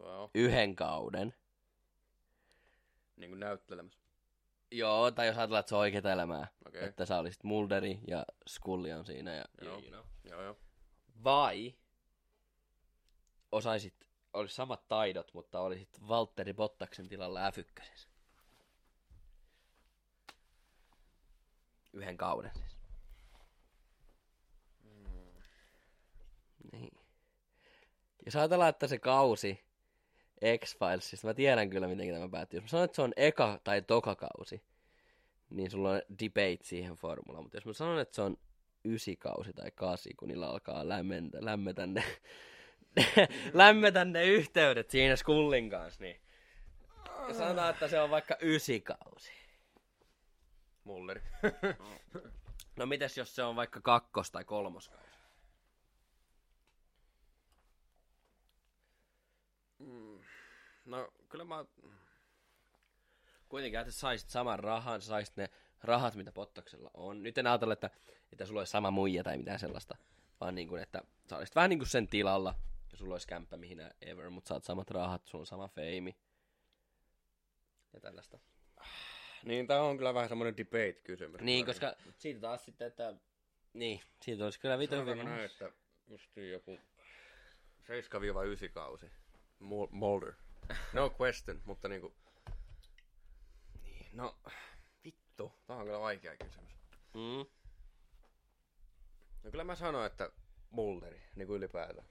[0.00, 0.30] Wow.
[0.34, 1.34] yhden kauden?
[3.16, 4.00] Niin kuin näyttelemässä.
[4.70, 6.46] Joo, tai jos ajatellaan, että se on oikeaa elämää.
[6.66, 6.84] Okay.
[6.84, 9.34] Että sä olisit Mulderi ja Scully on siinä.
[9.34, 9.80] Ja, Joo.
[9.80, 10.04] know.
[10.24, 10.56] Joo, joo.
[11.24, 11.74] Vai
[13.52, 13.94] osaisit,
[14.32, 17.58] olisi samat taidot, mutta olisit Valtteri Bottaksen tilalla f
[21.92, 22.78] Yhden kauden siis.
[24.82, 25.42] Mm.
[26.72, 26.98] Niin.
[28.24, 29.64] Jos ajatellaan, että se kausi
[30.58, 32.56] X-Filesista, mä tiedän kyllä, miten tämä päättyy.
[32.56, 34.62] Jos mä sanon, että se on eka tai toka kausi,
[35.50, 37.44] niin sulla on debate siihen formulaan.
[37.44, 38.36] Mutta jos mä sanon, että se on
[38.84, 42.04] ysikausi tai kasi, kun niillä alkaa lämmetä, lämmetä ne,
[43.52, 46.20] lämmetä ne yhteydet siinä Skullin kanssa, niin
[47.32, 49.32] sanotaan, että se on vaikka ysikausi.
[50.84, 51.22] Mulleri.
[52.76, 55.04] no mitäs jos se on vaikka kakkos- tai kolmoskausi?
[59.78, 60.18] Mm.
[60.84, 61.64] No, kyllä mä...
[63.48, 65.50] Kuitenkin, että saisit saman rahan, saisit ne
[65.82, 67.22] rahat, mitä Pottaksella on.
[67.22, 67.90] Nyt en ajatella, että,
[68.32, 69.96] että sulla olisi sama muija tai mitään sellaista,
[70.40, 72.54] vaan niin kuin, että sä olisit vähän niin kuin sen tilalla,
[72.92, 76.16] ja sulla olisi kämppä mihin ever, mutta saat samat rahat, sulla on sama feimi.
[77.92, 78.38] Ja tällaista.
[79.44, 81.40] Niin, tää on kyllä vähän semmoinen debate-kysymys.
[81.40, 83.14] Niin, koska siitä taas sitten, että...
[83.72, 85.24] Niin, siitä olisi kyllä vitu hyvin.
[85.24, 85.72] näin, että
[86.06, 86.78] justiin joku
[87.82, 89.10] 7-9 kausi.
[89.90, 90.32] Molder.
[90.92, 92.14] No question, mutta niinku...
[93.82, 94.38] Niin, no...
[95.04, 96.72] Vittu, tää on kyllä vaikea kysymys.
[97.14, 97.46] Mm.
[99.42, 100.30] No kyllä mä sanoin, että
[100.70, 102.08] Mulderi, niin kuin ylipäätään.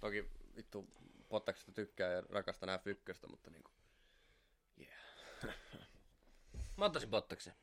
[0.00, 0.88] Toki vittu
[1.28, 3.70] Pottaksesta tykkää ja rakastan nämä fykköstä, mutta niinku...
[4.78, 5.56] Yeah.
[6.76, 7.54] mä ottaisin Pottaksen.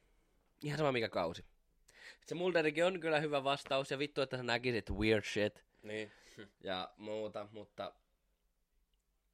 [0.62, 1.46] Ihan sama mikä kausi.
[2.26, 5.64] Se Mulderikin on kyllä hyvä vastaus ja vittu, että sä näkisit weird shit.
[5.84, 6.12] Niin.
[6.64, 7.94] Ja muuta, mutta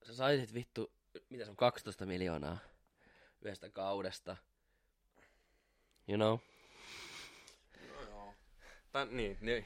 [0.03, 0.93] sä saisit vittu,
[1.29, 2.57] mitä se on, 12 miljoonaa
[3.41, 4.37] yhdestä kaudesta.
[6.07, 6.39] You know?
[7.95, 8.33] No joo.
[8.91, 9.65] Tän, niin, niin.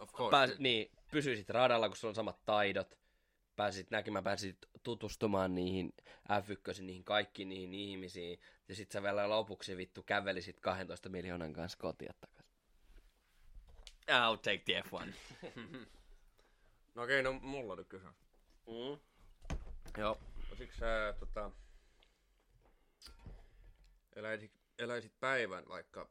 [0.00, 0.30] Of course.
[0.30, 2.98] Pääs, niin, pysyisit radalla, kun sulla on samat taidot.
[3.56, 5.92] Pääsit näkemään, pääsit tutustumaan niihin
[6.28, 8.40] F1, niihin kaikkiin niihin ihmisiin.
[8.68, 12.50] Ja sit sä vielä lopuksi vittu kävelisit 12 miljoonan kanssa kotia takaisin.
[14.10, 15.06] I'll take the F1.
[16.94, 18.14] no okei, okay, no mulla on kysymys.
[18.66, 19.00] Mm.
[19.98, 20.20] Joo.
[20.58, 21.50] Siksi sä tota,
[24.16, 26.10] eläisit, eläisit päivän vaikka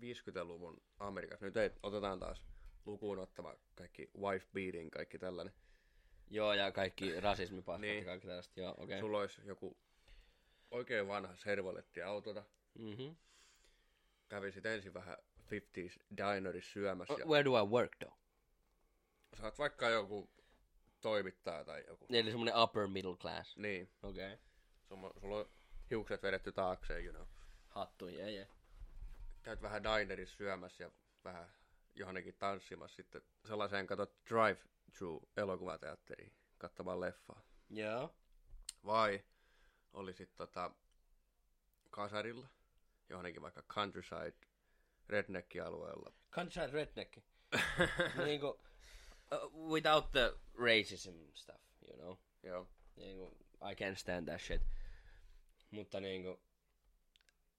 [0.00, 1.46] 50-luvun Amerikassa.
[1.46, 2.44] Nyt ei, otetaan taas
[2.86, 5.54] lukuun ottava kaikki wife beating, kaikki tällainen.
[6.30, 7.98] Joo, ja kaikki rasismipaskat niin.
[7.98, 8.60] ja kaikki tällaista.
[8.60, 8.74] Joo.
[8.78, 9.00] Okay.
[9.00, 9.76] Sulla olisi joku
[10.70, 12.44] oikein vanha servoletti-autota.
[12.78, 13.16] Mm-hmm.
[14.28, 17.14] Kävisit ensin vähän 50s dinerissa syömässä.
[17.18, 17.26] Ja...
[17.26, 18.16] Where do I work though?
[19.40, 20.30] Saat vaikka joku
[21.02, 22.06] toimittaja tai joku.
[22.10, 23.56] Eli semmonen upper middle class.
[23.56, 23.90] Niin.
[24.02, 24.32] Okei.
[24.32, 24.38] Okay.
[24.88, 25.46] Sulla, sulla on
[25.90, 27.26] hiukset vedetty taakseen, you know.
[27.68, 28.48] Hattu, jee, jee.
[29.42, 30.90] Käyt vähän dinerissa syömässä ja
[31.24, 31.52] vähän
[31.94, 37.42] johonkin tanssimassa sitten sellaiseen katsot drive-through elokuvateatteriin katsomaan leffaa.
[37.70, 37.98] Joo.
[37.98, 38.10] Yeah.
[38.84, 39.24] Vai
[39.92, 40.70] olisit tota
[41.90, 42.48] kasarilla,
[43.08, 44.34] johonkin vaikka countryside
[45.08, 46.12] redneck-alueella.
[46.30, 47.18] Countryside redneck.
[48.24, 48.60] niinku,
[49.32, 52.18] uh, without the racism stuff, you know.
[52.42, 52.66] Joo.
[52.96, 53.36] Niinku,
[53.70, 54.62] I can't stand that shit.
[55.70, 56.40] Mutta niinku,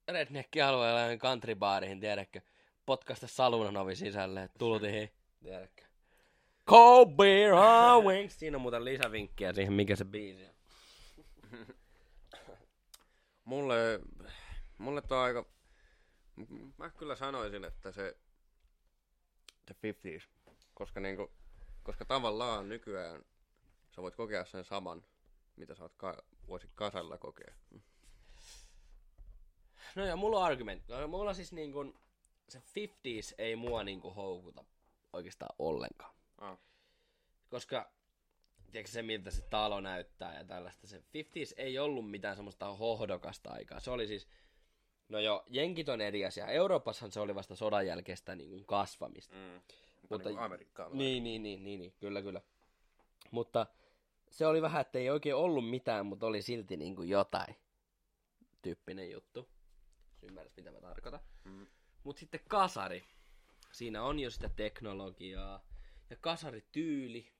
[0.08, 2.40] redneck-alueella countrybaarihin, tiedätkö,
[2.86, 5.10] potkasta salunan ovi sisälle, tultihin,
[5.42, 5.84] tiedätkö.
[6.68, 8.38] Cold beer, oh, wings.
[8.38, 10.54] Siinä on muuten lisävinkkiä siihen, mikä se biisi on.
[13.44, 14.00] mulle,
[14.78, 15.46] mulle toi aika,
[16.78, 18.16] mä kyllä sanoisin, että se
[19.66, 21.32] the 50s, koska niinku,
[21.84, 23.24] koska tavallaan nykyään
[23.90, 25.04] sä voit kokea sen saman,
[25.56, 27.54] mitä sä oot ka- voisit kasalla kokea.
[29.94, 30.92] No ja mulla on argumentti.
[30.92, 31.94] No, mulla siis niin kuin,
[32.48, 34.64] se 50s ei mua niin kuin houkuta
[35.12, 36.14] oikeastaan ollenkaan.
[36.38, 36.58] Ah.
[37.48, 37.90] Koska
[38.72, 40.86] tiedätkö se, miltä se talo näyttää ja tällaista.
[40.86, 43.80] Se 50s ei ollut mitään semmoista hohdokasta aikaa.
[43.80, 44.28] Se oli siis,
[45.08, 46.46] no jo, jenkit on eri asia.
[46.46, 49.36] Euroopassahan se oli vasta sodan jälkeistä niin kuin kasvamista.
[49.36, 49.60] Mm.
[50.10, 50.98] Mutta niin Amerikkaan.
[50.98, 52.40] Niin, niin, niin, niin, niin, kyllä, kyllä.
[53.30, 53.66] Mutta
[54.30, 57.56] se oli vähän, että ei oikein ollut mitään, mutta oli silti niin kuin jotain
[58.62, 59.48] tyyppinen juttu.
[60.22, 61.20] Ymmärrät, mitä mä tarkoitan.
[61.44, 61.66] Mm.
[62.04, 63.04] Mutta sitten kasari.
[63.72, 65.64] Siinä on jo sitä teknologiaa.
[66.10, 67.32] Ja kasarityyli.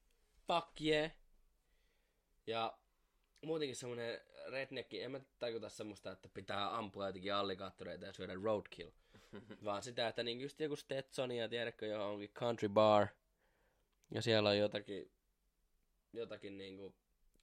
[0.46, 1.10] Fuck yeah.
[2.46, 2.78] Ja
[3.44, 8.90] muutenkin semmonen redneck, en mä tajuta semmoista, että pitää ampua jotenkin allikaattoreita ja syödä roadkill.
[9.64, 13.06] Vaan sitä, että niin just joku Stetsonia, tiedätkö, johonkin country bar.
[14.10, 15.10] Ja siellä on jotakin,
[16.12, 16.94] jotakin niinku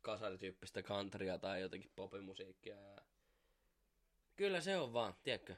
[0.02, 2.76] kasarityyppistä countrya tai jotakin popimusiikkia.
[2.76, 3.02] Ja...
[4.36, 5.56] Kyllä se on vaan, tiedätkö?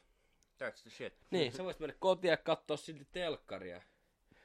[0.64, 1.14] That's the shit.
[1.32, 3.82] Niin, sä voisit mennä kotiin ja katsoa silti telkkaria.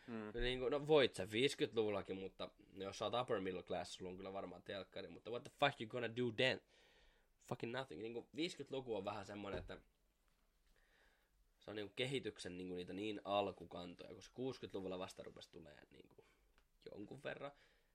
[0.07, 0.40] Mm.
[0.40, 4.16] Niin kuin, no voit sä 50-luvullakin, mutta jos sä oot upper middle class, sulla on
[4.16, 6.61] kyllä varmaan telkkari, mutta what the fuck you gonna do then?
[7.48, 8.03] Fucking nothing.
[8.03, 9.79] Niin kuin 50-luku on vähän semmonen, että
[11.68, 15.87] se on niin kuin kehityksen niin kuin niitä niin alkukantoja, koska 60-luvulla vasta rupesi tulee
[15.90, 16.26] niin kuin
[16.90, 17.52] jonkun verran.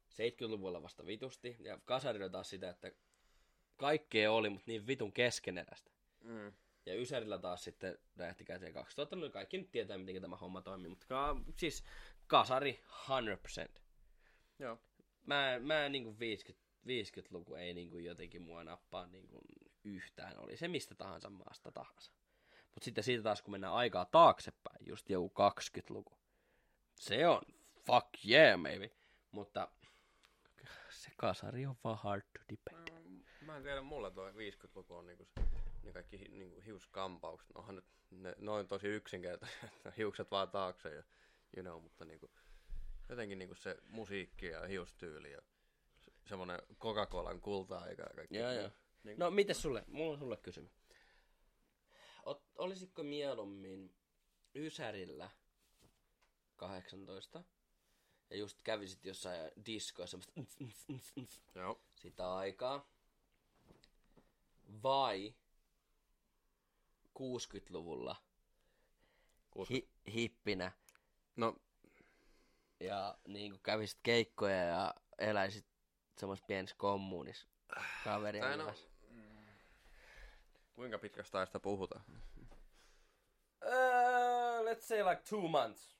[0.10, 2.92] 70-luvulla vasta vitusti, ja kasarilla taas sitä, että
[3.78, 5.92] kaikkea oli, mutta niin vitun keskeneräistä.
[6.24, 6.54] Mm.
[6.86, 10.90] Ja Ysärillä taas sitten räjähti käteen 2000 niin kaikki nyt tietää, miten tämä homma toimii,
[10.90, 11.84] mutta ka- siis
[12.28, 13.82] kasari 100%.
[14.60, 14.80] Joo.
[15.26, 19.42] Mä, mä niinku 50, 50-luku ei niinku jotenkin mua nappaa niinku
[19.84, 22.12] yhtään, oli se mistä tahansa maasta tahansa.
[22.74, 25.32] Mutta sitten siitä taas kun mennään aikaa taaksepäin, just joku
[25.80, 26.18] 20-luku,
[27.00, 27.42] se on
[27.86, 28.92] fuck yeah maybe,
[29.32, 29.72] mutta
[30.90, 32.92] se kasari on vaan hard to debate.
[33.42, 35.42] Mä en tiedä, mulla toi 50-luku on niinku, se-
[35.84, 37.50] ne kaikki hi, niinku hiuskampaukset.
[37.54, 41.04] No onhan nyt, ne, ne on tosi yksinkertaisia, hiukset vaan taakse ja
[41.58, 42.32] you know, mutta niinku,
[43.10, 45.42] jotenkin niinku se musiikki ja hiustyyli ja
[46.00, 48.38] se, semmonen Coca-Colan kulta-aika ja kaikki.
[48.38, 48.70] Joo, joo.
[49.04, 49.84] Niin, No, miten sulle?
[49.88, 50.72] Mulla on sulle kysymys.
[52.24, 53.96] Ot, olisitko mieluummin
[54.56, 55.30] Ysärillä
[56.56, 57.44] 18
[58.30, 61.82] ja just kävisit jossain diskoissa semmoista Joo.
[61.96, 62.90] sitä aikaa
[64.84, 65.36] vai
[67.20, 68.16] 60-luvulla
[69.52, 69.94] 60.
[70.08, 70.72] hi, hippinä
[71.36, 71.56] No,
[72.80, 75.66] ja niin kuin kävisit keikkoja ja eläisit
[76.18, 77.48] semmoisessa pienessä kommunissa
[78.04, 78.93] kaverien no, kanssa.
[80.74, 82.04] Kuinka pitkästä ajasta puhutaan?
[83.66, 85.94] Uh, let's say like two months.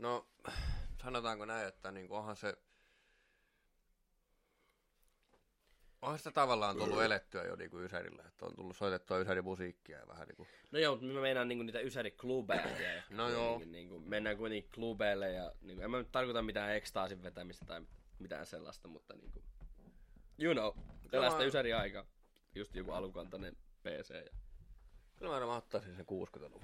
[0.00, 0.26] No,
[1.02, 2.56] sanotaanko näin, että niinku onhan se...
[6.02, 10.08] Onhan sitä tavallaan tullut elettyä jo niinku Ysärillä, että on tullut soitettua Ysärin musiikkia ja
[10.08, 10.46] vähän niinku...
[10.70, 12.68] No joo, mutta mä meinaan niinku niitä ysäri-klubeja.
[12.76, 13.02] tiedä.
[13.10, 13.48] No joo.
[13.48, 17.82] Kuitenkin Niinku, mennään kuitenkin klubeille ja niinku, en mä nyt tarkoita mitään ekstaasin vetämistä tai
[18.18, 19.42] mitään sellaista, mutta niinku,
[20.38, 20.72] you know,
[21.10, 22.04] tällaista mä- ysäri aikaa.
[22.54, 24.10] Just joku alukantainen PC.
[24.14, 24.30] Ja...
[25.16, 26.62] Kyllä mä aina ottaisin sen 60-luvun.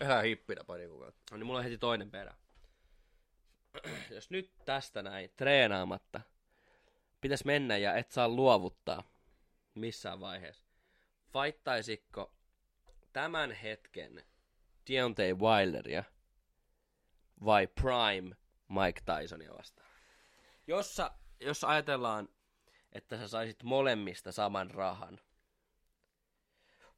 [0.00, 1.22] Elää hippinä pari kuukautta.
[1.30, 2.34] No niin mulla on heti toinen perä.
[4.14, 6.20] Jos nyt tästä näin treenaamatta
[7.20, 9.02] pitäis mennä ja et saa luovuttaa
[9.74, 10.64] missään vaiheessa,
[11.32, 12.34] faittaisitko
[13.12, 14.24] tämän hetken
[14.90, 16.04] Deontay Wilderia
[17.44, 18.36] vai Prime
[18.68, 19.88] Mike Tysonia vastaan?
[20.66, 22.28] Jossa, jos ajatellaan,
[22.92, 25.20] että sä saisit molemmista saman rahan,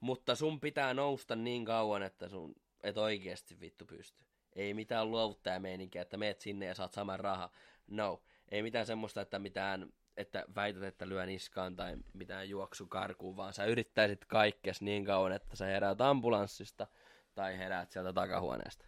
[0.00, 4.24] mutta sun pitää nousta niin kauan, että sun et oikeasti vittu pysty.
[4.52, 7.50] Ei mitään luovuttajameininkiä, että meet sinne ja saat saman raha.
[7.86, 8.22] No.
[8.48, 13.52] Ei mitään semmoista, että mitään, että väität, että lyö niskaan tai mitään juoksu karkuun, vaan
[13.52, 16.86] sä yrittäisit kaikkes niin kauan, että sä heräät ambulanssista
[17.34, 18.84] tai heräät sieltä takahuoneesta.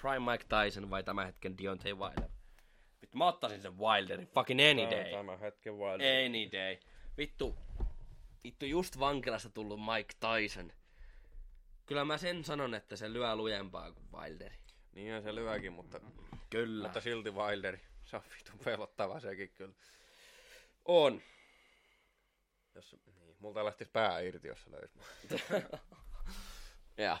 [0.00, 2.30] Prime Mike Tyson vai tämän hetken Deontay Wilder?
[3.02, 5.10] Vittu, mä ottaisin sen Wilderin fucking any day.
[5.10, 6.26] Tämä hetken Wilder.
[6.26, 6.76] Any day.
[7.18, 7.56] Vittu,
[8.44, 10.72] vittu just vankilasta tullut Mike Tyson.
[11.86, 14.56] Kyllä mä sen sanon, että se lyö lujempaa kuin Wilderi.
[14.92, 16.00] Niinhän se lyökin, mutta,
[16.50, 16.84] Kyllä.
[16.84, 17.80] mutta silti Wilderi.
[18.06, 19.74] Se on vitun pelottava sekin kyllä.
[20.84, 21.22] On.
[22.74, 24.98] Jos, niin, multa lähtisi pää irti, jos se löisi.
[26.96, 27.18] Ja.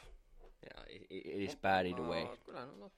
[0.62, 2.24] Ja, it, it is bad either way.
[2.24, 2.92] No, kyllä, no, no.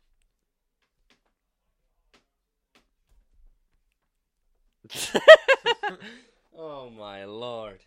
[6.53, 7.81] Oh my lord.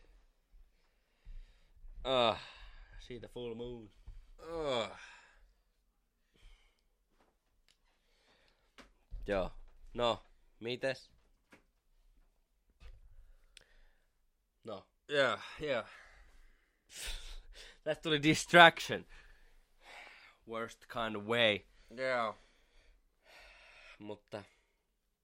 [2.06, 2.40] Ah,
[3.00, 3.90] see the full moon.
[4.40, 4.90] Oh.
[9.28, 9.52] Joo.
[9.94, 10.24] No,
[10.60, 11.12] mites?
[14.64, 14.88] No.
[15.10, 15.86] Yeah, yeah.
[17.84, 19.06] Tästä tuli distraction.
[20.48, 21.60] Worst kind of way.
[21.98, 22.36] Yeah.
[24.00, 24.44] Mutta,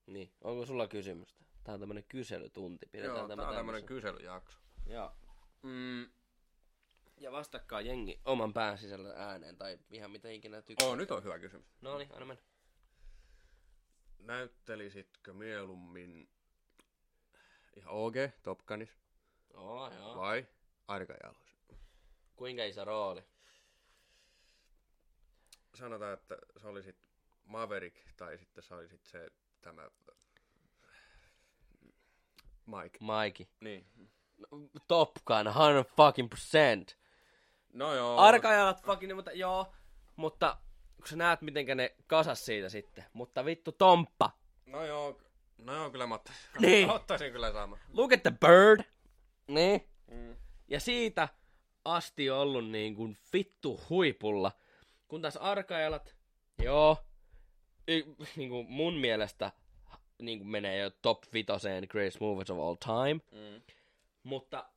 [0.06, 1.46] niin, onko sulla kysymystä?
[1.64, 2.86] Tää on tämmönen kyselytunti.
[2.92, 4.60] Pidetään Joo, tämä tää on tämmönen kyselyjakso.
[4.86, 5.12] Joo.
[5.62, 6.10] Mm.
[7.18, 10.88] Ja vastakkaa jengi oman pään sisällä ääneen tai ihan mitä ikinä tykkää.
[10.88, 11.68] Oh, nyt on hyvä kysymys.
[11.82, 12.44] No niin, anna mennä.
[14.20, 16.30] Näyttelisitkö mieluummin
[17.76, 18.90] ihan OG, Top Gunis,
[19.54, 20.18] Oo, joo.
[20.18, 20.48] vai
[20.88, 21.58] Arka Jalois?
[22.36, 23.24] Kuinka iso rooli?
[25.76, 26.98] Sanotaan, että sä olisit
[27.46, 29.30] Maverick, tai sitten sä olisit se,
[29.62, 29.90] tämä
[32.66, 32.98] Mike.
[33.00, 33.50] Maiki.
[33.60, 33.88] Niin.
[34.88, 36.98] Top Gun, 100 fucking percent.
[37.74, 38.18] No joo.
[38.18, 39.74] Arkajalat fucking, mutta joo.
[40.16, 40.58] Mutta
[41.08, 43.04] kun sä näet, miten ne kasas siitä sitten.
[43.14, 44.32] Mutta vittu, Tomppa.
[44.66, 45.22] No joo,
[45.58, 46.90] no joo, kyllä mä ottaisin, Niin.
[46.90, 47.78] ottaisin kyllä sama.
[47.94, 48.84] Look at the bird.
[49.48, 49.88] Niin.
[50.12, 50.36] Mm.
[50.68, 51.28] Ja siitä
[51.86, 54.52] asti ollut niin kuin vittu huipulla.
[55.08, 56.16] Kun taas arkaelat,
[56.64, 56.98] joo,
[57.88, 58.02] y,
[58.36, 59.52] niin kuin mun mielestä
[60.22, 63.22] niin kuin menee jo top vitoseen greatest movies of all time.
[63.32, 63.62] Mm.
[64.24, 64.70] Mutta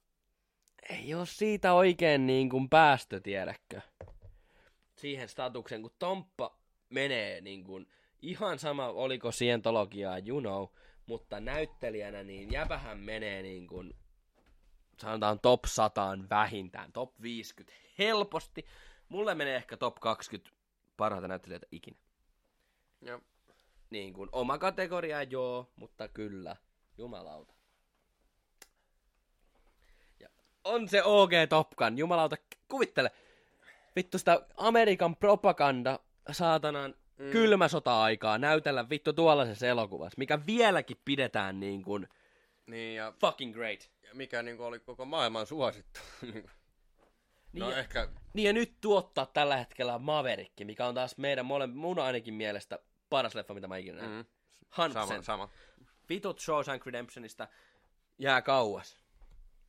[0.90, 3.80] ei ole siitä oikein niin kuin päästö, tiedäkö?
[5.00, 6.58] Siihen statukseen, kun Tomppa
[6.90, 7.88] menee niin kuin,
[8.22, 10.66] ihan sama oliko Scientologiaa, you know,
[11.06, 13.94] mutta näyttelijänä niin jäpähän menee niin kuin,
[14.98, 18.66] sanotaan top 100 vähintään, top 50 helposti.
[19.08, 20.50] Mulle menee ehkä top 20
[20.96, 21.98] parhaita näyttelijöitä ikinä.
[23.00, 23.20] Ja,
[23.90, 26.56] Niin kuin oma kategoria joo, mutta kyllä,
[26.98, 27.54] jumalauta.
[30.20, 30.28] Ja
[30.64, 32.36] on se OG Top Gun, jumalauta,
[32.68, 33.10] kuvittele.
[33.96, 35.98] Vittu sitä Amerikan propaganda,
[36.30, 37.30] saatanan mm.
[37.30, 42.08] kylmä sota-aikaa näytellä vittu tuollaisessa elokuvassa, mikä vieläkin pidetään niin kuin
[42.66, 43.90] niin ja, fucking great.
[44.02, 46.00] ja mikä niinku oli koko maailman suosittu.
[46.22, 46.50] Niinku.
[47.52, 51.46] Niin, no ja, ehkä, niin ja nyt tuottaa tällä hetkellä Maverick, mikä on taas meidän
[51.46, 52.78] mole, mun ainakin mielestä
[53.10, 54.10] paras leffa, mitä mä ikinä näin.
[54.10, 54.24] mm,
[54.90, 54.92] 100%.
[54.92, 55.48] sama, sama.
[56.08, 57.48] vitut Shawshank Redemptionista
[58.18, 58.96] jää kauas.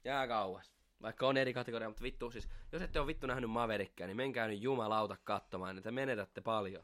[0.06, 0.74] Jää kauas.
[1.02, 4.48] Vaikka on eri kategoria, mutta vittu siis, jos ette ole vittu nähnyt Maverickia, niin menkää
[4.48, 6.84] nyt jumalauta katsomaan, että menetätte paljon.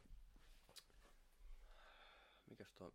[2.49, 2.91] Mikäs tuo?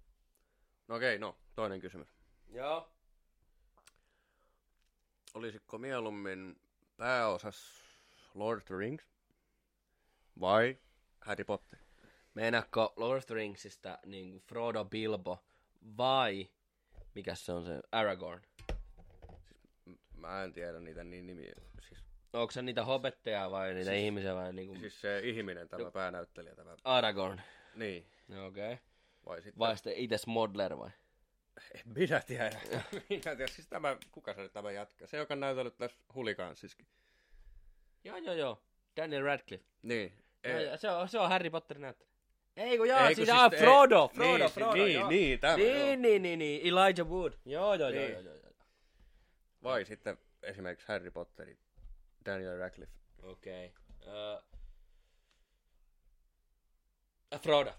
[0.89, 2.09] No okei, no, toinen kysymys.
[2.49, 2.89] Joo.
[5.35, 6.61] Olisitko mieluummin
[6.97, 7.85] pääosas
[8.35, 9.05] Lord of the Rings
[10.41, 10.79] vai
[11.21, 11.79] Harry Potter?
[12.35, 15.45] Meinaatko Lord of the Ringsista niin Frodo Bilbo
[15.97, 16.51] vai
[17.15, 18.43] mikä se on se Aragorn?
[20.23, 21.53] Mä en tiedä niitä niin nimiä.
[21.89, 22.01] Siis,
[22.33, 24.83] Onko se niitä hobetteja vai niitä siis, ihmisiä vai niinku siis...
[24.93, 26.77] siis se ihminen, tämä päänäyttelijä, tämä.
[26.85, 27.41] Aragorn?
[27.75, 28.07] Niin.
[28.47, 28.73] Okei.
[28.73, 28.77] Okay.
[29.27, 29.59] Vai sitten...
[29.59, 30.91] Vai sitten itse Modler vai?
[31.75, 32.61] En minä tiedä.
[33.11, 33.47] minä tiedä.
[33.47, 35.07] Siis tämä, kuka se nyt tämä jätkä?
[35.07, 36.87] Se, joka on näytellyt tässä Huligansiskin.
[38.05, 38.63] Joo, joo, joo.
[38.97, 39.67] Daniel Radcliffe.
[39.83, 40.13] Niin.
[40.45, 42.13] Joo, Ei, se on, se on Harry Potterin näyttelijä.
[42.57, 45.09] Ei kun kun siinä siis on ei- Frodo, Frodo, niin, Frodo, niin, joo.
[45.09, 45.69] niin, tämä, joo.
[45.69, 47.33] niin, niin, niin, niin, Elijah Wood.
[47.45, 48.13] Joo, joo, Niin.
[48.13, 48.42] joo, joo, joo.
[49.63, 51.59] Vai sitten esimerkiksi Harry Potteri,
[52.25, 52.95] Daniel Radcliffe.
[53.23, 53.73] Okei.
[54.01, 54.35] Okay.
[57.35, 57.73] Uh, Frodo.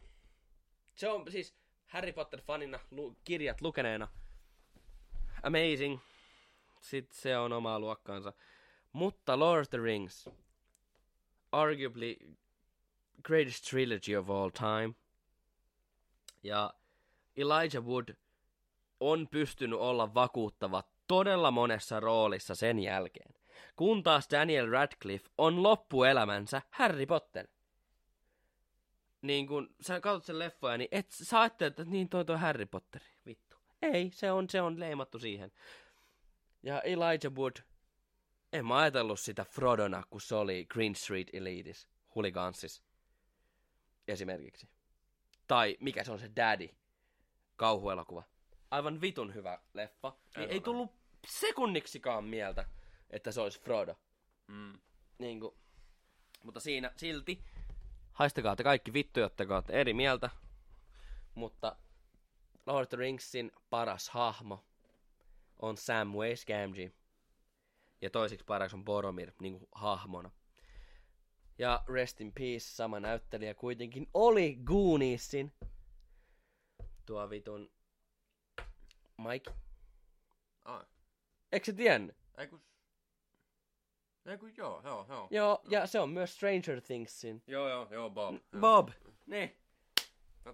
[0.96, 1.56] Se on siis
[1.88, 4.08] Harry Potter-fanina, lu- kirjat lukeneena.
[5.43, 6.00] Amazing.
[6.82, 8.34] Sitten se on omaa luokkaansa.
[8.93, 10.30] Mutta Lord of the Rings.
[11.52, 12.17] Arguably
[13.24, 14.93] greatest trilogy of all time.
[16.43, 16.74] Ja
[17.36, 18.10] Elijah Wood
[19.00, 23.34] on pystynyt olla vakuuttava todella monessa roolissa sen jälkeen.
[23.76, 27.47] Kun taas Daniel Radcliffe on loppuelämänsä Harry Potter.
[29.21, 32.65] Niin kun sä katsot sen leffoja, niin et sä ajattelet, että niin toi toi Harry
[32.65, 33.02] Potter.
[33.26, 33.58] Vittu.
[33.82, 35.52] Ei, se on, se on leimattu siihen.
[36.63, 37.56] Ja Elijah Wood,
[38.54, 42.84] en mä ajatellut sitä Frodona, kun se oli Green Street Elites, Hooliganssis.
[44.08, 44.69] Esimerkiksi.
[45.47, 46.69] Tai mikä se on se Daddy,
[47.56, 48.23] kauhuelokuva.
[48.71, 50.13] Aivan vitun hyvä leffa.
[50.38, 52.66] Niin ei ole tullut sekunniksikaan mieltä,
[53.10, 53.96] että se olisi Frodo.
[54.48, 54.80] Mm.
[55.18, 55.56] Niin kuin,
[56.44, 57.44] mutta siinä silti,
[58.12, 60.30] haistakaa te kaikki vittu, jotta olette eri mieltä.
[61.36, 61.76] Mutta
[62.66, 64.66] Lord of the Ringsin paras hahmo
[65.60, 66.92] on Samwise Gamgee.
[68.02, 70.32] Ja toiseksi paras on Boromir niin kuin hahmona.
[71.58, 75.54] Ja Rest in Peace, sama näyttelijä kuitenkin oli Goonisin.
[77.06, 77.72] Tuo vitun
[79.18, 79.52] Mike.
[80.66, 80.84] Ai.
[81.54, 82.16] Eikö se tiennyt?
[82.38, 82.62] Ei kun...
[84.26, 85.28] Ei kun joo, joo, joo.
[85.32, 87.44] Joo, ja se on myös Stranger Thingsin.
[87.48, 88.34] Joo, joo, joo, Bob.
[88.34, 88.62] Joo.
[88.62, 88.89] Bob.
[89.26, 89.58] Niin.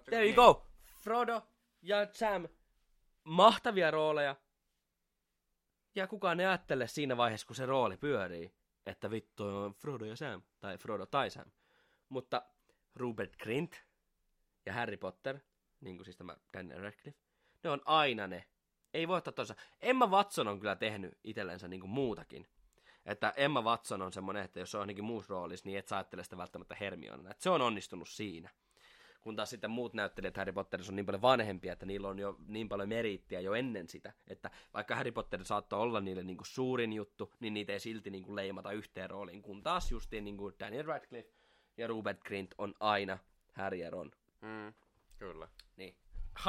[0.04, 0.66] There you go.
[1.02, 1.42] Frodo
[1.82, 2.48] ja Sam.
[3.24, 4.36] Mahtavia rooleja.
[5.94, 8.54] Ja kukaan ei ajattele siinä vaiheessa, kun se rooli pyörii,
[8.86, 10.42] että vittu on Frodo ja Sam.
[10.60, 11.50] Tai Frodo tai Sam.
[12.08, 12.42] Mutta
[12.94, 13.84] Rupert Grint
[14.66, 15.38] ja Harry Potter,
[15.80, 17.20] niin kuin siis tämä Daniel Radcliffe,
[17.62, 18.46] ne on aina ne.
[18.94, 19.54] Ei voi ottaa toisa.
[19.80, 22.46] Emma Watson on kyllä tehnyt itsellensä niin kuin muutakin.
[23.06, 25.96] Että Emma Watson on semmoinen, että jos se on johonkin muussa roolissa, niin et sä
[25.96, 27.30] ajattele sitä välttämättä Hermionena.
[27.30, 28.50] Että se on onnistunut siinä.
[29.20, 32.36] Kun taas sitten muut näyttelijät Harry Potterissa on niin paljon vanhempia, että niillä on jo
[32.46, 36.46] niin paljon meriittiä jo ennen sitä, että vaikka Harry Potter saattoi olla niille niin kuin
[36.46, 39.42] suurin juttu, niin niitä ei silti niin kuin leimata yhteen rooliin.
[39.42, 41.32] Kun taas justiin niin kuin Daniel Radcliffe
[41.76, 43.18] ja Rupert Grint on aina
[43.52, 44.12] Harry ja Ron.
[44.40, 44.72] Mm,
[45.18, 45.48] kyllä.
[45.76, 45.94] Niin.
[46.40, 46.42] 100%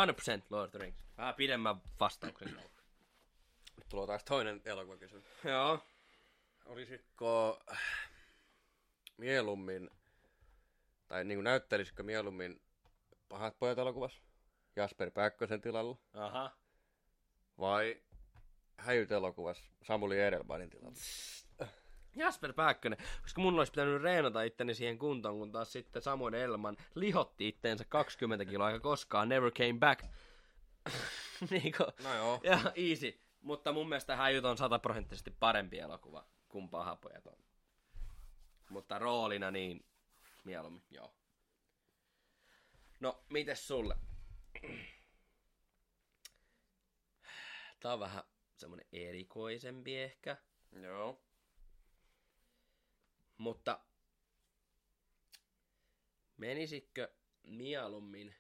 [0.50, 1.04] Lord of the Rings.
[1.18, 2.56] Vähän pidemmän vastauksen.
[3.78, 5.26] Nyt tulee taas toinen elokuvakysymys.
[5.44, 5.80] Joo.
[6.66, 7.60] Olisitko
[9.18, 9.90] mieluummin
[11.12, 12.62] Tai niin kuin näyttelisikö mieluummin
[13.30, 14.22] Pahat pojat elokuvassa
[14.76, 16.52] Jasper Pääkkösen tilalla Aha.
[17.60, 18.02] vai
[18.78, 20.98] Häjyt elokuvassa Samuli Edelmanin tilalla?
[22.16, 26.78] Jasper Pääkkönen, koska mun olisi pitänyt reenata itteni siihen kuntoon, kun taas sitten Samuel Elman
[26.96, 30.06] lihotti itteensä 20 kiloa eikä koskaan never came back.
[31.50, 32.40] niinku, No joo.
[32.44, 33.20] ja easy.
[33.42, 37.38] Mutta mun mielestä Häjyt on sataprosenttisesti parempi elokuva kuin Pahapojat on.
[38.70, 39.86] Mutta roolina niin
[40.44, 41.14] mieluummin, joo.
[43.00, 43.96] No, mites sulle?
[47.80, 48.24] Tää on vähän
[48.56, 50.38] semmonen erikoisempi ehkä.
[50.82, 51.24] Joo.
[53.42, 53.80] Mutta
[56.38, 57.14] menisitkö
[57.44, 58.36] mieluummin...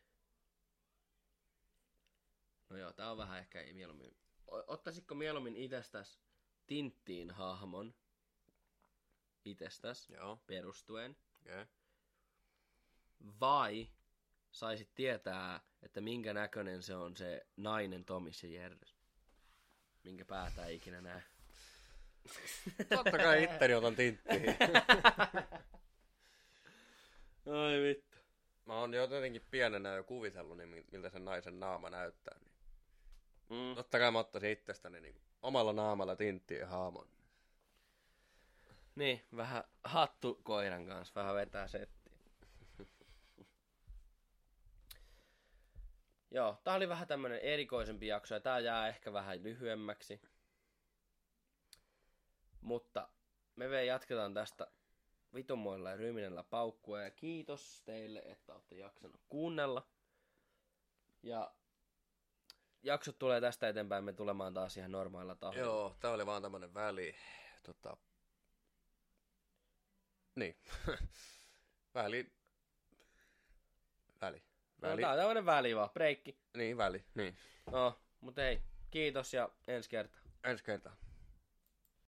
[2.70, 4.18] No joo, tää on vähän ehkä ei mieluummin...
[4.48, 6.20] Ottaisitko mieluummin itsestäs
[6.68, 7.94] Tinttiin hahmon
[9.46, 10.44] itsestäs Joo.
[10.48, 11.66] perustuen, Okay.
[13.40, 13.90] vai
[14.52, 18.96] saisit tietää, että minkä näköinen se on se nainen Tomis ja Jerrys?
[20.04, 21.31] Minkä päätä ei ikinä näe.
[22.90, 24.44] Totta kai itteni otan tinttiin.
[27.46, 28.18] Ai vittu.
[28.66, 32.40] Mä oon jo jotenkin pienenä jo kuvitellut, niin mi- miltä sen naisen naama näyttää.
[32.40, 32.52] Niin
[33.50, 33.76] Mm.
[33.76, 37.08] totta kai mä ottaisin itsestäni niin omalla naamalla tinttiin haamon.
[38.96, 42.14] Niin, vähän hattu koiran kanssa, vähän vetää settiä.
[46.32, 50.22] Joo, tää oli vähän tämmönen erikoisempi jakso ja tää jää ehkä vähän lyhyemmäksi.
[52.62, 53.10] Mutta
[53.56, 54.68] me vielä jatketaan tästä
[55.34, 59.88] vitumoilla ja ryminällä paukkua ja kiitos teille, että olette jaksanut kuunnella.
[61.24, 61.54] Ja
[62.84, 65.66] jaksot tulee tästä eteenpäin, me tulemaan taas ihan normaalilla tahdilla.
[65.66, 67.16] Joo, tää oli vaan tämmönen väli.
[67.64, 67.98] Tota...
[70.36, 70.58] Niin.
[71.96, 72.32] väli.
[74.22, 74.44] Väli.
[74.82, 75.02] No, Väli.
[75.02, 76.38] tää on tämmönen väli vaan, breikki.
[76.58, 77.06] Niin, väli.
[77.16, 77.38] Niin.
[77.72, 80.22] No, mutta hei, kiitos ja ensi kertaa.
[80.44, 80.96] Ensi kertaa.